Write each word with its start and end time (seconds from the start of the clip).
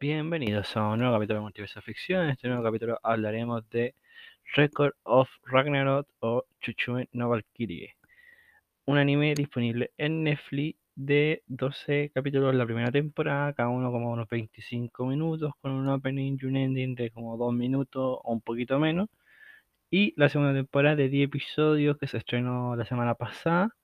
Bienvenidos 0.00 0.74
a 0.78 0.88
un 0.88 1.00
nuevo 1.00 1.14
capítulo 1.14 1.40
de 1.40 1.42
Multiverso 1.42 1.82
Ficción. 1.82 2.24
En 2.24 2.30
este 2.30 2.48
nuevo 2.48 2.62
capítulo 2.62 2.98
hablaremos 3.02 3.68
de 3.68 3.94
Record 4.54 4.94
of 5.02 5.28
Ragnarok 5.44 6.08
o 6.20 6.46
Chuchume 6.62 7.10
no 7.12 7.28
Valkyrie, 7.28 7.96
un 8.86 8.96
anime 8.96 9.34
disponible 9.34 9.92
en 9.98 10.24
Netflix 10.24 10.78
de 10.94 11.42
12 11.48 12.12
capítulos 12.14 12.54
la 12.54 12.64
primera 12.64 12.90
temporada, 12.90 13.52
cada 13.52 13.68
uno 13.68 13.92
como 13.92 14.10
unos 14.10 14.26
25 14.30 15.04
minutos, 15.04 15.52
con 15.60 15.72
un 15.72 15.86
opening 15.88 16.38
y 16.40 16.46
un 16.46 16.56
ending 16.56 16.94
de 16.94 17.10
como 17.10 17.36
2 17.36 17.52
minutos 17.52 18.20
o 18.24 18.32
un 18.32 18.40
poquito 18.40 18.78
menos. 18.78 19.10
Y 19.90 20.14
la 20.16 20.30
segunda 20.30 20.54
temporada 20.54 20.96
de 20.96 21.10
10 21.10 21.26
episodios 21.26 21.98
que 21.98 22.06
se 22.06 22.16
estrenó 22.16 22.74
la 22.74 22.86
semana 22.86 23.16
pasada 23.16 23.76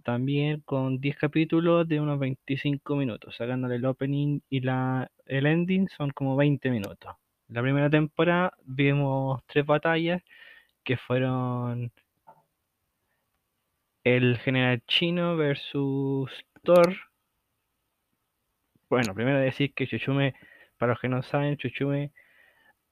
también 0.00 0.60
con 0.60 1.00
10 1.00 1.16
capítulos 1.16 1.86
de 1.88 2.00
unos 2.00 2.18
25 2.18 2.96
minutos, 2.96 3.36
sacándole 3.36 3.76
el 3.76 3.84
opening 3.84 4.40
y 4.48 4.60
la, 4.60 5.10
el 5.26 5.46
ending 5.46 5.88
son 5.88 6.10
como 6.10 6.36
20 6.36 6.70
minutos. 6.70 7.14
La 7.48 7.62
primera 7.62 7.90
temporada 7.90 8.52
vimos 8.64 9.42
tres 9.46 9.66
batallas 9.66 10.22
que 10.84 10.96
fueron 10.96 11.92
el 14.04 14.38
general 14.38 14.82
chino 14.86 15.36
versus 15.36 16.30
Thor. 16.62 16.96
Bueno, 18.88 19.14
primero 19.14 19.38
decir 19.38 19.72
que 19.74 19.86
Chuchume, 19.86 20.34
para 20.78 20.92
los 20.92 21.00
que 21.00 21.08
no 21.08 21.22
saben, 21.22 21.56
Chuchume 21.56 22.12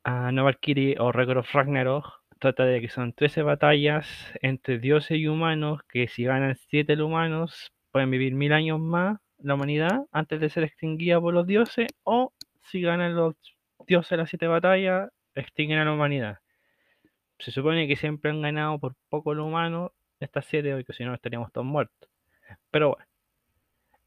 a 0.05 0.33
no 0.33 0.45
Valkyrie 0.45 0.97
o 0.99 1.13
Record 1.13 1.38
of 1.38 1.52
Ragnarok 1.52 2.18
trata 2.38 2.65
de 2.65 2.80
que 2.80 2.88
son 2.88 3.12
13 3.12 3.42
batallas 3.42 4.06
entre 4.42 4.79
dioses 4.79 5.19
y 5.19 5.27
humanos 5.27 5.83
que 5.88 6.09
si 6.09 6.24
ganan 6.24 6.56
7 6.69 7.01
humanos 7.02 7.73
pueden 7.91 8.10
vivir 8.10 8.34
mil 8.34 8.52
años 8.52 8.79
más 8.80 9.19
la 9.38 9.54
humanidad 9.54 10.01
antes 10.13 10.40
de 10.40 10.51
ser 10.51 10.65
extinguida 10.65 11.21
por 11.21 11.35
los 11.35 11.46
dioses 11.46 11.88
o 12.04 12.32
si 12.63 12.80
ganan 12.80 13.15
los 13.15 13.35
dioses 13.87 14.18
las 14.18 14.30
7 14.30 14.46
batallas 14.46 15.10
extinguen 15.35 15.79
a 15.79 15.85
la 15.85 15.93
humanidad. 15.93 16.38
Se 17.38 17.51
supone 17.51 17.87
que 17.87 17.96
siempre 17.96 18.30
han 18.30 18.43
ganado 18.43 18.79
por 18.79 18.95
poco 19.09 19.35
los 19.35 19.46
humanos 19.46 19.93
estas 20.20 20.46
7 20.46 20.74
porque 20.74 20.93
si 20.93 21.04
no 21.04 21.15
estaríamos 21.15 21.52
todos 21.52 21.66
muertos. 21.66 22.09
Pero 22.70 22.95
bueno. 22.95 23.07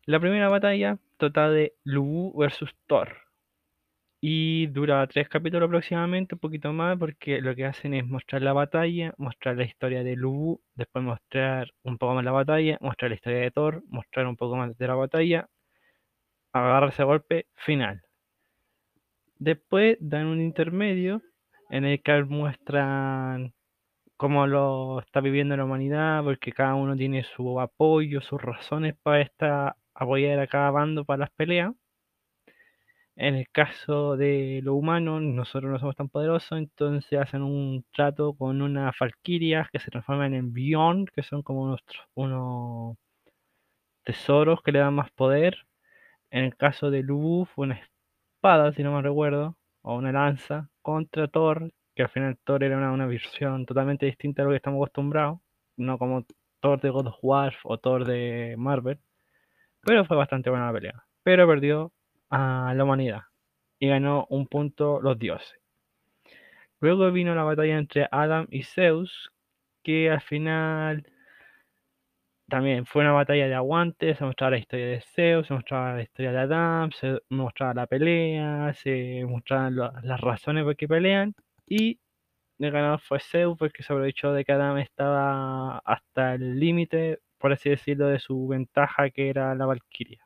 La 0.06 0.20
primera 0.20 0.50
batalla 0.50 0.98
trata 1.18 1.50
de 1.50 1.74
Lubu 1.84 2.38
versus 2.38 2.76
Thor 2.88 3.31
y 4.22 4.68
dura 4.68 5.06
tres 5.08 5.28
capítulos 5.30 5.68
aproximadamente, 5.68 6.36
un 6.36 6.40
poquito 6.40 6.72
más, 6.74 6.98
porque 6.98 7.42
lo 7.42 7.56
que 7.56 7.66
hacen 7.66 7.94
es 7.96 8.06
mostrar 8.08 8.42
la 8.44 8.54
batalla, 8.54 9.14
mostrar 9.18 9.58
la 9.58 9.66
historia 9.66 10.04
de 10.04 10.16
Lubu, 10.16 10.62
después 10.76 11.04
mostrar 11.04 11.70
un 11.84 11.98
poco 11.98 12.16
más 12.16 12.24
la 12.26 12.32
batalla, 12.32 12.78
mostrar 12.82 13.12
la 13.12 13.16
historia 13.16 13.40
de 13.40 13.52
Thor, 13.52 13.84
mostrar 13.90 14.28
un 14.28 14.38
poco 14.38 14.56
más 14.58 14.78
de 14.78 14.88
la 14.88 14.96
batalla, 14.96 15.50
agarrarse 16.54 17.02
a 17.02 17.06
golpe, 17.06 17.48
final. 17.56 18.02
Después 19.40 19.98
dan 20.00 20.28
un 20.28 20.40
intermedio 20.40 21.22
en 21.70 21.84
el 21.84 22.02
que 22.02 22.24
muestran 22.24 23.54
cómo 24.18 24.48
lo 24.48 25.00
está 25.02 25.22
viviendo 25.22 25.58
la 25.58 25.66
humanidad, 25.66 26.24
porque 26.24 26.52
cada 26.54 26.76
uno 26.76 26.96
tiene 26.96 27.24
su 27.24 27.60
apoyo, 27.60 28.22
sus 28.22 28.42
razones 28.42 28.96
para 29.04 29.22
esta, 29.22 29.78
apoyar 29.96 30.40
a 30.40 30.48
cada 30.48 30.72
bando 30.72 31.06
para 31.06 31.20
las 31.22 31.32
peleas. 31.32 31.74
En 33.16 33.36
el 33.36 33.48
caso 33.52 34.18
de 34.18 34.62
lo 34.64 34.76
humano, 34.76 35.20
nosotros 35.20 35.72
no 35.72 35.80
somos 35.80 35.96
tan 35.96 36.10
poderosos, 36.10 36.58
entonces 36.58 37.20
hacen 37.20 37.42
un 37.44 37.86
trato 37.94 38.34
con 38.34 38.62
unas 38.62 38.96
falquirias 38.98 39.70
que 39.72 39.80
se 39.80 39.92
transforman 39.92 40.34
en 40.34 40.54
Beyond, 40.54 41.10
que 41.12 41.24
son 41.24 41.42
como 41.44 41.64
unos, 41.64 41.82
unos 42.16 42.98
tesoros 44.04 44.62
que 44.62 44.72
le 44.72 44.80
dan 44.80 44.94
más 44.96 45.12
poder. 45.12 45.58
En 46.32 46.46
el 46.46 46.56
caso 46.58 46.92
de 46.92 47.04
Lubu 47.04 47.46
fue 47.46 47.66
una 47.66 47.82
espada, 48.38 48.74
si 48.74 48.84
no 48.84 48.94
me 48.96 49.02
recuerdo, 49.02 49.58
o 49.82 49.96
una 49.96 50.12
lanza 50.12 50.70
contra 50.82 51.28
Thor, 51.28 51.72
que 51.96 52.04
al 52.04 52.10
final 52.10 52.38
Thor 52.44 52.64
era 52.64 52.78
una, 52.78 52.92
una 52.92 53.08
versión 53.08 53.66
totalmente 53.66 54.06
distinta 54.06 54.42
a 54.42 54.46
lo 54.46 54.52
que 54.52 54.58
estamos 54.58 54.78
acostumbrados, 54.78 55.40
no 55.78 55.98
como 55.98 56.26
Thor 56.62 56.80
de 56.82 56.90
God 56.90 57.08
of 57.08 57.18
War 57.22 57.56
o 57.64 57.78
Thor 57.78 58.06
de 58.06 58.56
Marvel, 58.58 59.00
pero 59.82 60.06
fue 60.06 60.18
bastante 60.18 60.50
buena 60.50 60.68
la 60.68 60.74
pelea. 60.74 61.06
Pero 61.24 61.48
perdió 61.48 61.92
a 62.32 62.74
la 62.76 62.84
humanidad 62.84 63.22
y 63.80 63.88
ganó 63.90 64.26
un 64.30 64.48
punto 64.48 65.02
los 65.02 65.20
dioses. 65.20 65.60
Luego 66.80 67.12
vino 67.12 67.36
la 67.36 67.44
batalla 67.44 67.78
entre 67.78 68.08
Adam 68.12 68.48
y 68.50 68.64
Zeus, 68.64 69.32
que 69.84 70.10
al 70.10 70.22
final 70.22 71.06
también 72.50 72.86
fue 72.86 73.04
una 73.04 73.14
batalla 73.14 73.48
de 73.48 73.56
aguante, 73.56 74.16
se 74.16 74.26
mostraba 74.26 74.52
la 74.52 74.58
historia 74.58 74.88
de 74.88 75.02
Zeus, 75.02 75.48
se 75.48 75.54
mostraba 75.54 75.96
la 75.96 76.02
historia 76.04 76.32
de 76.32 76.40
Adam, 76.40 76.92
se 76.92 77.20
mostraba 77.30 77.74
la 77.74 77.88
pelea, 77.88 78.74
se 78.74 79.26
mostraban 79.26 79.76
las 79.76 80.22
razones 80.22 80.64
por 80.64 80.76
qué 80.76 80.88
pelean 80.88 81.34
y 81.68 82.00
el 82.60 82.72
ganador 82.72 83.02
fue 83.02 83.20
Zeus 83.20 83.58
porque 83.58 83.84
se 83.84 83.94
aprovechó 83.94 84.34
de 84.34 84.46
que 84.46 84.52
Adam 84.54 84.78
estaba 84.80 85.80
hasta 85.80 86.36
el 86.36 86.60
límite, 86.60 87.20
por 87.40 87.54
así 87.54 87.70
decirlo, 87.70 88.08
de 88.08 88.20
su 88.20 88.48
ventaja 88.48 89.10
que 89.12 89.30
era 89.30 89.56
la 89.56 89.66
Valkyria. 89.66 90.24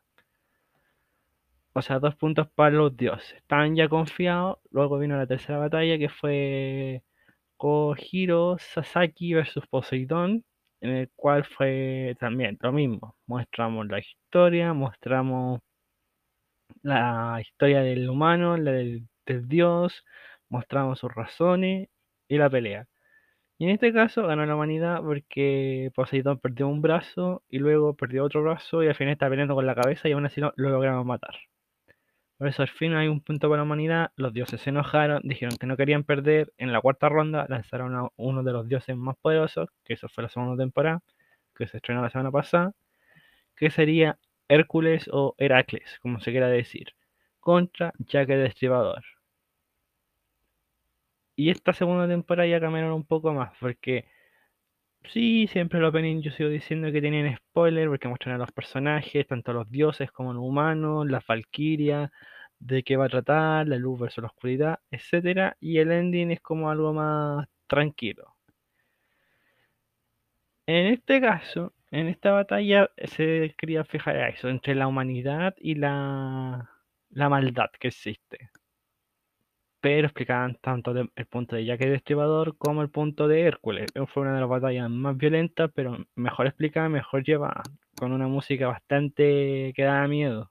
O 1.76 1.82
sea, 1.82 1.98
dos 1.98 2.14
puntos 2.16 2.48
para 2.54 2.70
los 2.74 2.96
dioses. 2.96 3.34
Estaban 3.34 3.76
ya 3.76 3.88
confiados. 3.88 4.58
Luego 4.70 4.98
vino 4.98 5.16
la 5.18 5.26
tercera 5.26 5.58
batalla 5.58 5.98
que 5.98 6.08
fue 6.08 7.02
Kojiro 7.58 8.56
Sasaki 8.58 9.34
versus 9.34 9.66
Poseidón, 9.68 10.44
en 10.80 10.90
el 10.90 11.10
cual 11.16 11.44
fue 11.44 12.16
también 12.18 12.56
lo 12.62 12.72
mismo. 12.72 13.16
Mostramos 13.26 13.86
la 13.88 13.98
historia, 14.00 14.72
mostramos 14.72 15.60
la 16.82 17.38
historia 17.42 17.82
del 17.82 18.08
humano, 18.08 18.56
la 18.56 18.72
del, 18.72 19.08
dios, 19.26 20.04
mostramos 20.48 20.98
sus 21.00 21.14
razones 21.14 21.88
y 22.28 22.38
la 22.38 22.50
pelea. 22.50 22.86
Y 23.58 23.66
en 23.66 23.70
este 23.72 23.92
caso 23.92 24.26
ganó 24.26 24.46
la 24.46 24.56
humanidad 24.56 25.02
porque 25.02 25.90
Poseidón 25.94 26.38
perdió 26.40 26.68
un 26.68 26.82
brazo 26.82 27.42
y 27.50 27.58
luego 27.58 27.94
perdió 27.96 28.24
otro 28.24 28.42
brazo 28.42 28.82
y 28.82 28.88
al 28.88 28.94
final 28.96 29.12
está 29.14 29.28
peleando 29.30 29.54
con 29.54 29.66
la 29.66 29.74
cabeza 29.74 30.08
y 30.08 30.12
aún 30.12 30.26
así 30.26 30.40
no, 30.40 30.52
lo 30.56 30.70
logramos 30.70 31.06
matar. 31.06 31.36
Por 32.38 32.48
eso 32.48 32.62
al 32.62 32.68
fin 32.68 32.94
hay 32.94 33.08
un 33.08 33.20
punto 33.20 33.48
para 33.48 33.58
la 33.58 33.62
humanidad. 33.64 34.12
Los 34.16 34.32
dioses 34.34 34.60
se 34.60 34.70
enojaron, 34.70 35.22
dijeron 35.24 35.56
que 35.56 35.66
no 35.66 35.76
querían 35.76 36.04
perder. 36.04 36.52
En 36.58 36.72
la 36.72 36.80
cuarta 36.80 37.08
ronda 37.08 37.46
lanzaron 37.48 37.94
a 37.96 38.08
uno 38.16 38.42
de 38.42 38.52
los 38.52 38.68
dioses 38.68 38.96
más 38.96 39.16
poderosos, 39.16 39.70
que 39.84 39.94
eso 39.94 40.08
fue 40.08 40.22
la 40.22 40.28
segunda 40.28 40.62
temporada, 40.62 41.00
que 41.54 41.66
se 41.66 41.78
estrenó 41.78 42.02
la 42.02 42.10
semana 42.10 42.30
pasada, 42.30 42.72
que 43.56 43.70
sería 43.70 44.18
Hércules 44.48 45.08
o 45.12 45.34
Heracles, 45.38 45.98
como 46.02 46.20
se 46.20 46.30
quiera 46.30 46.48
decir, 46.48 46.94
contra 47.40 47.92
Jack 47.98 48.30
el 48.30 48.42
Destripador. 48.44 49.04
Y 51.36 51.50
esta 51.50 51.72
segunda 51.72 52.08
temporada 52.08 52.48
ya 52.48 52.60
cambiaron 52.60 52.92
un 52.92 53.04
poco 53.04 53.32
más, 53.32 53.52
porque 53.60 54.06
sí, 55.12 55.46
siempre 55.48 55.80
los 55.80 55.90
opening 55.90 56.20
yo 56.22 56.30
sigo 56.30 56.48
diciendo 56.48 56.90
que 56.92 57.00
tienen 57.00 57.36
spoiler, 57.36 57.88
porque 57.88 58.08
muestran 58.08 58.36
a 58.36 58.38
los 58.38 58.52
personajes, 58.52 59.26
tanto 59.26 59.52
los 59.52 59.70
dioses 59.70 60.10
como 60.12 60.32
los 60.32 60.42
humanos, 60.42 61.06
las 61.08 61.26
valquirias, 61.26 62.10
de 62.58 62.82
qué 62.82 62.96
va 62.96 63.06
a 63.06 63.08
tratar, 63.08 63.68
la 63.68 63.76
luz 63.76 64.00
versus 64.00 64.22
la 64.22 64.28
oscuridad, 64.28 64.80
etcétera, 64.90 65.56
y 65.60 65.78
el 65.78 65.92
ending 65.92 66.30
es 66.32 66.40
como 66.40 66.70
algo 66.70 66.92
más 66.92 67.46
tranquilo. 67.66 68.34
En 70.66 70.86
este 70.86 71.20
caso, 71.20 71.72
en 71.90 72.08
esta 72.08 72.30
batalla 72.32 72.90
se 73.04 73.54
quería 73.58 73.84
fijar 73.84 74.16
eso, 74.16 74.48
entre 74.48 74.74
la 74.74 74.86
humanidad 74.86 75.54
y 75.58 75.74
la, 75.74 76.70
la 77.10 77.28
maldad 77.28 77.70
que 77.80 77.88
existe 77.88 78.50
pero 79.80 80.06
explicaban 80.06 80.56
tanto 80.60 80.92
el 80.92 81.26
punto 81.26 81.56
de 81.56 81.64
Jack 81.64 81.82
el 81.82 82.54
como 82.58 82.82
el 82.82 82.90
punto 82.90 83.28
de 83.28 83.42
Hércules. 83.42 83.86
Fue 84.12 84.22
una 84.22 84.34
de 84.34 84.40
las 84.40 84.48
batallas 84.48 84.90
más 84.90 85.16
violentas, 85.16 85.70
pero 85.74 85.96
mejor 86.14 86.46
explicada, 86.46 86.88
mejor 86.88 87.24
llevada, 87.24 87.62
con 87.96 88.12
una 88.12 88.28
música 88.28 88.66
bastante 88.66 89.72
que 89.74 89.82
daba 89.82 90.08
miedo, 90.08 90.50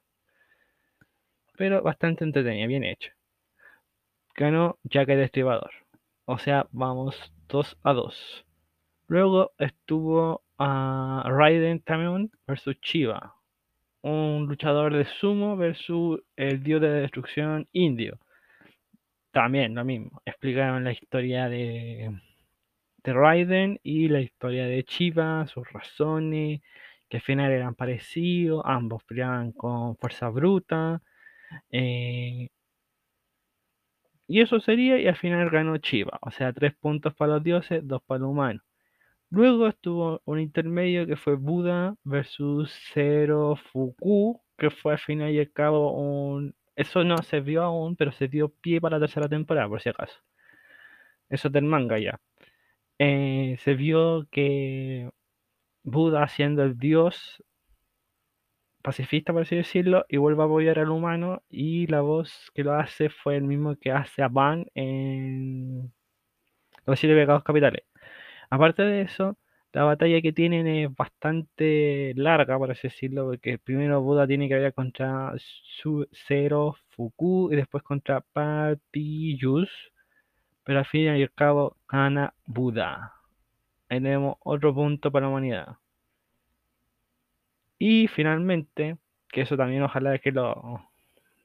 pero 1.57 1.81
bastante 1.81 2.23
entretenida, 2.23 2.67
bien 2.67 2.83
hecha. 2.83 3.11
Ganó 4.35 4.77
Jack 4.83 5.09
el 5.09 5.29
o 6.25 6.37
sea, 6.37 6.67
vamos 6.71 7.33
2 7.47 7.77
a 7.83 7.93
2. 7.93 8.45
Luego 9.07 9.51
estuvo 9.59 10.41
a 10.57 11.23
Raiden 11.27 11.81
también 11.81 12.31
versus 12.47 12.79
Chiva, 12.81 13.35
un 14.01 14.45
luchador 14.47 14.93
de 14.93 15.05
sumo 15.05 15.57
versus 15.57 16.21
el 16.35 16.63
dios 16.63 16.81
de 16.81 16.89
destrucción 16.89 17.67
indio 17.71 18.19
también 19.35 19.75
lo 19.75 19.83
mismo. 19.83 20.21
Explicaron 20.25 20.85
la 20.85 20.93
historia 20.93 21.49
de, 21.49 22.09
de 23.03 23.13
Raiden 23.13 23.81
y 23.83 24.07
la 24.07 24.21
historia 24.21 24.65
de 24.65 24.85
Chiva, 24.85 25.45
sus 25.47 25.69
razones, 25.73 26.61
que 27.09 27.17
al 27.17 27.23
final 27.23 27.51
eran 27.51 27.75
parecidos, 27.75 28.63
ambos 28.65 29.03
peleaban 29.03 29.51
con 29.51 29.97
fuerza 29.97 30.29
bruta. 30.29 31.01
Eh, 31.69 32.47
y 34.27 34.41
eso 34.41 34.61
sería, 34.61 34.97
y 34.99 35.07
al 35.07 35.17
final 35.17 35.49
ganó 35.49 35.77
Chiva. 35.79 36.17
O 36.21 36.31
sea, 36.31 36.53
tres 36.53 36.73
puntos 36.75 37.13
para 37.13 37.33
los 37.33 37.43
dioses, 37.43 37.81
dos 37.85 38.01
para 38.03 38.19
los 38.19 38.29
humanos. 38.29 38.63
Luego 39.29 39.67
estuvo 39.67 40.21
un 40.25 40.39
intermedio 40.39 41.05
que 41.07 41.17
fue 41.17 41.35
Buda 41.35 41.95
versus 42.05 42.71
Zero 42.93 43.57
Fuku, 43.57 44.41
que 44.57 44.69
fue 44.71 44.93
al 44.93 44.99
final 44.99 45.31
y 45.31 45.39
al 45.39 45.51
cabo 45.51 45.91
un 45.91 46.55
Eso 46.75 47.03
no 47.03 47.17
se 47.19 47.39
vio 47.41 47.63
aún, 47.63 47.95
pero 47.95 48.11
se 48.11 48.27
dio 48.27 48.49
pie 48.49 48.81
para 48.81 48.97
la 48.97 49.05
tercera 49.07 49.29
temporada, 49.29 49.67
por 49.69 49.81
si 49.81 49.89
acaso. 49.89 50.19
Eso 51.29 51.47
es 51.47 51.53
del 51.53 51.63
manga 51.65 51.97
ya. 51.99 52.19
Eh, 52.99 53.57
se 53.59 53.73
vio 53.75 54.27
que 54.31 55.09
Buda, 55.83 56.27
siendo 56.27 56.63
el 56.63 56.77
dios 56.79 57.43
pacifista, 58.81 59.33
por 59.33 59.41
así 59.43 59.55
decirlo, 59.55 60.05
y 60.09 60.17
vuelve 60.17 60.43
a 60.43 60.45
apoyar 60.45 60.79
al 60.79 60.89
humano, 60.91 61.43
y 61.49 61.87
la 61.87 62.01
voz 62.01 62.51
que 62.53 62.63
lo 62.63 62.73
hace 62.73 63.09
fue 63.09 63.35
el 63.37 63.43
mismo 63.43 63.75
que 63.77 63.91
hace 63.91 64.21
a 64.23 64.27
Van 64.29 64.67
en 64.75 65.91
Los 66.85 66.99
Siete 66.99 67.15
Pecados 67.15 67.43
Capitales. 67.43 67.83
Aparte 68.49 68.83
de 68.83 69.01
eso, 69.01 69.37
la 69.75 69.83
batalla 69.83 70.21
que 70.21 70.31
tienen 70.31 70.67
es 70.67 70.95
bastante 70.95 72.13
larga, 72.15 72.57
por 72.57 72.71
así 72.71 72.87
decirlo, 72.87 73.25
porque 73.25 73.57
primero 73.57 74.01
Buda 74.01 74.25
tiene 74.25 74.47
que 74.47 74.55
pelear 74.55 74.73
contra 74.73 75.33
Su 75.37 76.07
Zero 76.13 76.77
Fuku 76.91 77.51
y 77.51 77.57
después 77.57 77.83
contra 77.83 78.21
Papillus, 78.21 79.69
pero 80.63 80.79
al 80.79 80.85
fin 80.85 81.01
y 81.01 81.21
al 81.21 81.31
cabo 81.33 81.75
gana 81.89 82.33
Buda. 82.45 83.15
Ahí 83.89 83.99
tenemos 84.01 84.37
otro 84.45 84.73
punto 84.73 85.11
para 85.11 85.25
la 85.25 85.31
humanidad. 85.31 85.77
Y 87.77 88.07
finalmente, 88.07 88.97
que 89.27 89.41
eso 89.41 89.57
también 89.57 89.83
ojalá 89.83 90.17
que 90.19 90.31
lo, 90.31 90.89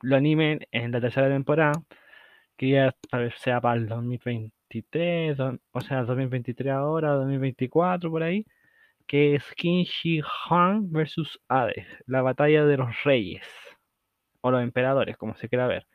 lo 0.03 0.17
animen 0.17 0.69
en 0.71 0.93
la 0.93 1.00
tercera 1.00 1.29
temporada, 1.29 1.82
que 2.56 2.71
ya 2.71 2.94
sea 3.38 3.61
para 3.61 3.75
el 3.75 3.88
2023, 4.70 5.38
o 5.72 5.81
sea, 5.81 6.05
2023 6.05 6.72
ahora, 6.72 7.12
2024 7.12 8.11
por 8.11 8.22
ahí, 8.22 8.46
que 9.06 9.34
es 9.37 9.44
Qin 9.56 9.84
Shi 9.84 10.22
Huang 10.22 10.90
versus 10.93 11.40
Hades, 11.49 11.87
la 12.06 12.22
batalla 12.22 12.64
de 12.64 12.76
los 12.76 13.05
reyes, 13.05 13.46
o 14.40 14.50
los 14.50 14.62
emperadores, 14.62 15.17
como 15.17 15.34
se 15.37 15.49
quiera 15.49 15.67
ver, 15.67 15.87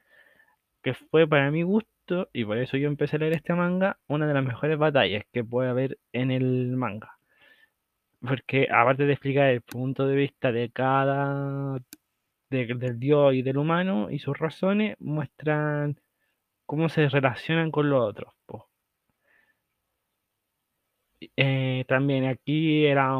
que 0.83 0.93
fue 0.93 1.27
para 1.27 1.51
mi 1.51 1.63
gusto, 1.63 2.29
y 2.33 2.45
por 2.45 2.57
eso 2.57 2.77
yo 2.77 2.87
empecé 2.87 3.17
a 3.17 3.19
leer 3.19 3.33
este 3.33 3.53
manga, 3.55 3.97
una 4.07 4.27
de 4.27 4.33
las 4.33 4.45
mejores 4.45 4.77
batallas 4.77 5.23
que 5.33 5.43
puede 5.43 5.69
haber 5.69 5.97
en 6.13 6.31
el 6.31 6.75
manga 6.77 7.15
porque 8.25 8.67
aparte 8.71 9.05
de 9.05 9.13
explicar 9.13 9.49
el 9.49 9.61
punto 9.61 10.07
de 10.07 10.15
vista 10.15 10.51
de 10.51 10.71
cada 10.71 11.79
del 12.49 12.99
dios 12.99 13.33
y 13.33 13.41
del 13.41 13.57
humano 13.57 14.09
y 14.09 14.19
sus 14.19 14.37
razones, 14.37 14.95
muestran 14.99 15.99
cómo 16.65 16.89
se 16.89 17.09
relacionan 17.09 17.71
con 17.71 17.89
los 17.89 18.01
otros. 18.03 18.33
Eh, 21.37 21.85
también 21.87 22.25
aquí 22.25 22.85
era 22.85 23.19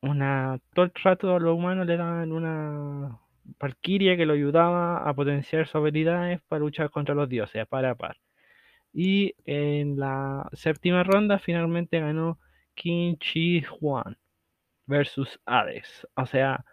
una 0.00 0.58
todo 0.74 0.84
el 0.86 0.92
trato 0.92 1.34
a 1.36 1.40
los 1.40 1.54
humanos 1.56 1.86
le 1.86 1.96
daban 1.96 2.32
una 2.32 3.18
valquiria 3.58 4.16
que 4.16 4.26
lo 4.26 4.34
ayudaba 4.34 4.98
a 5.08 5.14
potenciar 5.14 5.66
sus 5.66 5.76
habilidades 5.76 6.40
para 6.48 6.60
luchar 6.60 6.90
contra 6.90 7.14
los 7.14 7.28
dioses, 7.28 7.66
para 7.68 7.90
a 7.92 7.94
par. 7.96 8.16
Y 8.92 9.34
en 9.46 9.98
la 9.98 10.48
séptima 10.52 11.02
ronda 11.04 11.38
finalmente 11.38 12.00
ganó 12.00 12.38
Qin 12.74 13.18
Chi 13.18 13.64
Huang 13.80 14.16
versus 14.86 15.40
Hades. 15.46 16.06
O 16.16 16.26
sea, 16.26 16.64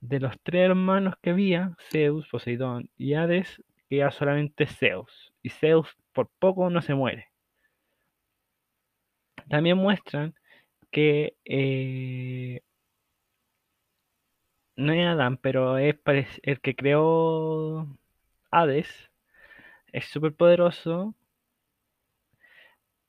de 0.00 0.20
los 0.20 0.34
tres 0.42 0.70
hermanos 0.70 1.14
que 1.22 1.30
había, 1.30 1.76
Zeus, 1.90 2.28
Poseidón 2.28 2.90
y 2.96 3.14
Hades, 3.14 3.62
queda 3.88 4.10
solamente 4.10 4.66
Zeus. 4.66 5.27
Y 5.42 5.50
Zeus 5.50 5.88
por 6.12 6.30
poco 6.38 6.70
no 6.70 6.82
se 6.82 6.94
muere. 6.94 7.28
También 9.48 9.78
muestran 9.78 10.34
que 10.90 11.34
eh, 11.44 12.60
no 14.76 14.92
es 14.92 15.06
Adán, 15.06 15.36
pero 15.38 15.76
es 15.78 15.96
el 16.42 16.60
que 16.60 16.74
creó 16.74 17.86
Hades. 18.50 19.10
Es 19.92 20.06
súper 20.06 20.34
poderoso. 20.34 21.14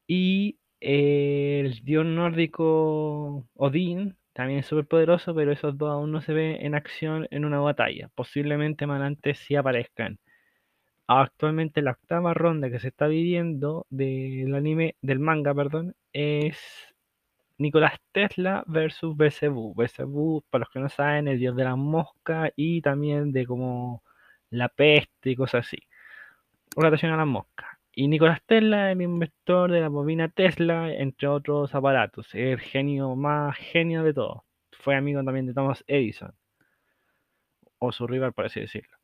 Y 0.07 0.59
el 0.81 1.83
dios 1.83 2.05
nórdico 2.05 3.47
Odín 3.55 4.17
también 4.33 4.59
es 4.59 4.65
súper 4.67 4.87
poderoso, 4.87 5.35
pero 5.35 5.51
esos 5.51 5.77
dos 5.77 5.91
aún 5.91 6.11
no 6.11 6.21
se 6.21 6.33
ven 6.33 6.57
en 6.65 6.75
acción 6.75 7.27
en 7.31 7.45
una 7.45 7.59
batalla. 7.59 8.09
Posiblemente 8.15 8.87
más 8.87 8.95
adelante 8.95 9.35
sí 9.35 9.55
aparezcan. 9.55 10.19
Actualmente 11.11 11.81
la 11.81 11.93
octava 11.93 12.35
ronda 12.35 12.69
que 12.69 12.79
se 12.79 12.89
está 12.89 13.07
viviendo 13.07 13.87
del 13.89 14.53
anime, 14.53 14.95
del 15.01 15.17
manga, 15.17 15.55
perdón, 15.55 15.95
es 16.13 16.59
Nicolás 17.57 17.99
Tesla 18.11 18.63
versus 18.67 19.17
Belzebú. 19.17 19.73
Belzebú, 19.75 20.43
para 20.51 20.65
los 20.65 20.69
que 20.69 20.79
no 20.79 20.87
saben, 20.87 21.27
el 21.27 21.39
dios 21.39 21.55
de 21.55 21.63
la 21.63 21.75
mosca 21.75 22.51
y 22.55 22.81
también 22.83 23.31
de 23.31 23.47
como 23.47 24.03
la 24.51 24.69
peste 24.69 25.31
y 25.31 25.35
cosas 25.35 25.65
así. 25.65 25.79
Relación 26.75 27.11
a 27.13 27.17
las 27.17 27.27
moscas. 27.27 27.69
Y 27.91 28.07
Nicolás 28.07 28.43
Tesla, 28.45 28.91
el 28.91 29.01
inventor 29.01 29.71
de 29.71 29.81
la 29.81 29.89
bobina 29.89 30.29
Tesla, 30.29 30.93
entre 30.93 31.27
otros 31.27 31.73
aparatos. 31.73 32.35
el 32.35 32.59
genio 32.59 33.15
más 33.15 33.57
genio 33.57 34.03
de 34.03 34.13
todos. 34.13 34.43
Fue 34.73 34.95
amigo 34.95 35.23
también 35.23 35.47
de 35.47 35.55
Thomas 35.55 35.83
Edison. 35.87 36.35
O 37.79 37.91
su 37.91 38.05
rival, 38.05 38.33
por 38.33 38.45
así 38.45 38.59
decirlo. 38.59 38.98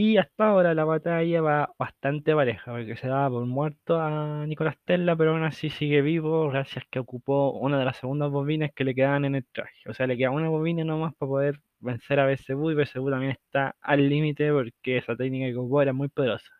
Y 0.00 0.16
hasta 0.16 0.46
ahora 0.46 0.74
la 0.74 0.84
batalla 0.84 1.40
va 1.42 1.74
bastante 1.76 2.32
pareja, 2.32 2.70
porque 2.70 2.96
se 2.96 3.08
da 3.08 3.28
por 3.28 3.44
muerto 3.46 4.00
a 4.00 4.46
Nicolás 4.46 4.76
Tesla, 4.84 5.16
pero 5.16 5.32
aún 5.32 5.42
así 5.42 5.70
sigue 5.70 6.02
vivo 6.02 6.48
gracias 6.50 6.84
que 6.88 7.00
ocupó 7.00 7.50
una 7.50 7.80
de 7.80 7.84
las 7.84 7.96
segundas 7.96 8.30
bobinas 8.30 8.70
que 8.76 8.84
le 8.84 8.94
quedaban 8.94 9.24
en 9.24 9.34
el 9.34 9.44
traje. 9.46 9.90
O 9.90 9.94
sea, 9.94 10.06
le 10.06 10.16
queda 10.16 10.30
una 10.30 10.48
bobina 10.50 10.84
nomás 10.84 11.14
para 11.16 11.28
poder 11.28 11.60
vencer 11.80 12.20
a 12.20 12.26
BCU 12.26 12.70
y 12.70 12.74
BCU 12.76 13.10
también 13.10 13.32
está 13.32 13.74
al 13.80 14.08
límite 14.08 14.52
porque 14.52 14.98
esa 14.98 15.16
técnica 15.16 15.46
que 15.46 15.56
ocupó 15.56 15.82
era 15.82 15.92
muy 15.92 16.08
poderosa 16.08 16.52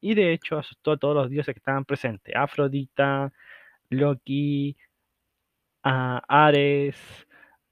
y 0.00 0.14
de 0.14 0.32
hecho 0.32 0.58
asustó 0.58 0.92
a 0.92 0.96
todos 0.98 1.14
los 1.14 1.30
dioses 1.30 1.54
que 1.54 1.58
estaban 1.58 1.84
presentes, 1.84 2.34
Afrodita, 2.34 3.32
Loki, 3.90 4.76
a 5.82 6.22
Ares, 6.28 6.96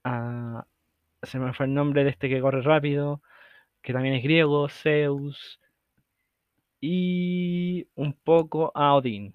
a, 0.05 0.67
se 1.23 1.39
me 1.39 1.53
fue 1.55 1.67
el 1.67 1.75
nombre 1.75 2.05
de 2.05 2.11
este 2.11 2.29
que 2.29 2.41
corre 2.41 2.63
rápido, 2.63 3.23
que 3.83 3.93
también 3.93 4.15
es 4.15 4.23
griego, 4.23 4.69
Zeus, 4.69 5.61
y 6.81 7.89
un 7.95 8.13
poco 8.15 8.73
a 8.75 8.95
Odín. 8.95 9.35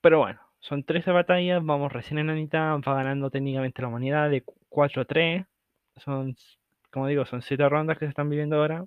Pero 0.00 0.18
bueno, 0.20 0.40
son 0.60 0.84
13 0.84 1.10
batallas, 1.10 1.64
vamos 1.64 1.92
recién 1.92 2.18
en 2.18 2.28
la 2.28 2.34
mitad, 2.34 2.78
va 2.80 2.94
ganando 2.94 3.30
técnicamente 3.30 3.82
la 3.82 3.88
humanidad 3.88 4.30
de 4.30 4.44
4 4.68 5.02
a 5.02 5.04
3. 5.04 5.46
Son, 5.96 6.34
como 6.90 7.06
digo, 7.06 7.26
son 7.26 7.42
7 7.42 7.68
rondas 7.68 7.98
que 7.98 8.06
se 8.06 8.10
están 8.10 8.30
viviendo 8.30 8.56
ahora. 8.56 8.86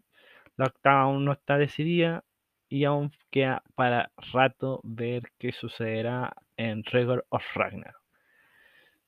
La 0.57 0.65
octava 0.65 1.01
aún 1.01 1.25
no 1.25 1.33
está 1.33 1.57
decidida 1.57 2.23
y 2.69 2.85
aún 2.85 3.11
queda 3.31 3.63
para 3.75 4.11
rato 4.33 4.81
ver 4.83 5.23
qué 5.37 5.51
sucederá 5.51 6.35
en 6.57 6.83
Record 6.83 7.23
of 7.29 7.43
Ragnar. 7.55 7.95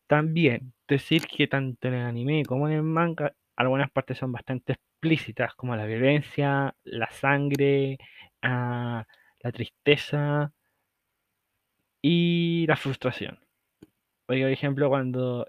También 0.07 0.73
decir 0.87 1.25
que 1.25 1.47
tanto 1.47 1.87
en 1.87 1.95
el 1.95 2.05
anime 2.05 2.43
como 2.45 2.67
en 2.67 2.75
el 2.75 2.83
manga 2.83 3.33
algunas 3.55 3.91
partes 3.91 4.17
son 4.17 4.31
bastante 4.31 4.73
explícitas 4.73 5.55
como 5.55 5.75
la 5.75 5.85
violencia, 5.85 6.75
la 6.83 7.09
sangre, 7.11 7.97
ah, 8.41 9.05
la 9.41 9.51
tristeza 9.51 10.53
y 12.01 12.65
la 12.67 12.75
frustración. 12.77 13.39
Por 14.25 14.37
ejemplo, 14.37 14.89
cuando 14.89 15.47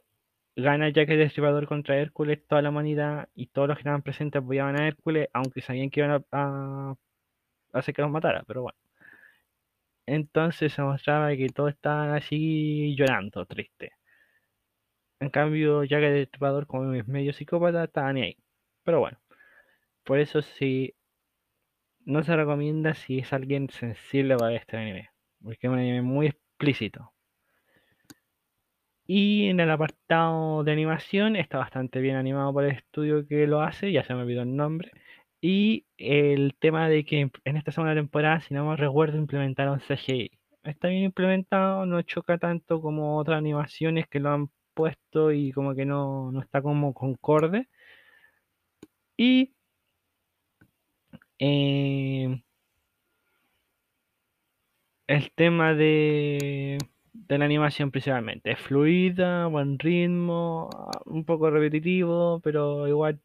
gana 0.56 0.88
Jack 0.90 1.10
el 1.10 1.18
Destripador 1.18 1.66
contra 1.66 1.98
Hércules, 1.98 2.46
toda 2.48 2.62
la 2.62 2.70
humanidad 2.70 3.28
y 3.34 3.48
todos 3.48 3.68
los 3.68 3.76
que 3.76 3.82
estaban 3.82 4.02
presentes 4.02 4.42
apoyaban 4.42 4.80
a 4.80 4.88
Hércules, 4.88 5.28
aunque 5.34 5.62
sabían 5.62 5.90
que 5.90 6.00
iban 6.00 6.24
a, 6.32 6.94
hacer 7.72 7.94
que 7.94 8.02
los 8.02 8.10
matara, 8.10 8.44
pero 8.46 8.62
bueno. 8.62 8.78
Entonces 10.06 10.72
se 10.72 10.82
mostraba 10.82 11.34
que 11.36 11.48
todos 11.48 11.70
estaban 11.70 12.10
así 12.14 12.94
llorando, 12.96 13.44
triste. 13.46 13.92
En 15.20 15.30
cambio, 15.30 15.84
Jack 15.84 16.02
el 16.02 16.14
Destripador, 16.14 16.66
como 16.66 16.92
es 16.94 17.08
medio 17.08 17.32
psicópata, 17.32 17.84
estaba 17.84 18.12
ni 18.12 18.22
ahí. 18.22 18.36
Pero 18.84 19.00
bueno, 19.00 19.18
por 20.04 20.18
eso 20.18 20.42
sí, 20.42 20.94
no 22.04 22.22
se 22.22 22.36
recomienda 22.36 22.94
si 22.94 23.18
es 23.18 23.32
alguien 23.32 23.68
sensible 23.70 24.36
para 24.36 24.54
este 24.56 24.76
anime, 24.76 25.10
porque 25.42 25.66
es 25.66 25.72
un 25.72 25.78
anime 25.78 26.02
muy 26.02 26.28
explícito. 26.28 27.12
Y 29.06 29.48
en 29.48 29.60
el 29.60 29.70
apartado 29.70 30.64
de 30.64 30.72
animación 30.72 31.36
está 31.36 31.58
bastante 31.58 32.00
bien 32.00 32.16
animado 32.16 32.52
por 32.52 32.64
el 32.64 32.72
estudio 32.72 33.26
que 33.26 33.46
lo 33.46 33.60
hace, 33.62 33.92
ya 33.92 34.04
se 34.04 34.14
me 34.14 34.22
olvidó 34.22 34.42
el 34.42 34.56
nombre. 34.56 34.90
Y 35.40 35.86
el 35.96 36.54
tema 36.58 36.88
de 36.88 37.04
que 37.04 37.30
en 37.44 37.56
esta 37.56 37.70
segunda 37.72 37.94
temporada, 37.94 38.40
si 38.40 38.54
no 38.54 38.68
me 38.68 38.76
recuerdo, 38.76 39.18
implementaron 39.18 39.80
CGI. 39.80 40.32
Está 40.64 40.88
bien 40.88 41.04
implementado, 41.04 41.86
no 41.86 42.02
choca 42.02 42.38
tanto 42.38 42.80
como 42.80 43.18
otras 43.18 43.38
animaciones 43.38 44.08
que 44.08 44.18
lo 44.20 44.30
han 44.32 44.50
puesto 44.76 45.32
y 45.32 45.52
como 45.52 45.74
que 45.74 45.86
no, 45.86 46.32
no 46.32 46.40
está 46.40 46.62
como 46.62 46.94
concorde. 46.94 47.68
Y 49.18 49.54
eh, 51.38 52.42
el 55.06 55.32
tema 55.32 55.74
de, 55.74 56.78
de, 57.12 57.38
la 57.38 57.44
animación 57.44 57.90
principalmente. 57.90 58.52
Es 58.52 58.60
fluida, 58.60 59.46
buen 59.46 59.78
ritmo, 59.78 60.70
un 61.06 61.24
poco 61.24 61.50
repetitivo, 61.50 62.40
pero 62.40 62.88
igual 62.88 63.20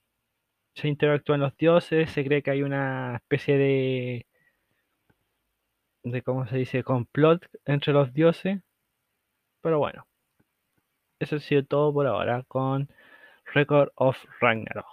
se 0.75 0.88
interactúan 0.89 1.41
los 1.41 1.58
dioses, 1.58 2.12
se 2.12 2.24
cree 2.25 2.43
que 2.43 2.51
hay 2.51 2.63
una 2.63 3.17
especie 3.17 3.58
de 3.58 4.25
de 6.03 6.22
cómo 6.22 6.48
se 6.48 6.58
dice 6.58 6.84
complot 6.84 7.46
entre 7.65 7.93
los 7.93 8.13
dioses 8.13 8.60
pero 9.62 9.79
bueno 9.79 10.05
eso 11.22 11.36
ha 11.36 11.40
sido 11.40 11.63
todo 11.63 11.94
por 11.94 12.08
ahora 12.08 12.44
con 12.48 12.90
Record 13.54 13.90
of 13.96 14.18
Ragnarok. 14.40 14.86